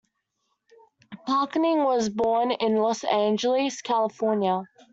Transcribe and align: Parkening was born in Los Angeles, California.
Parkening 1.27 1.83
was 1.85 2.09
born 2.09 2.49
in 2.49 2.75
Los 2.77 3.03
Angeles, 3.03 3.83
California. 3.83 4.63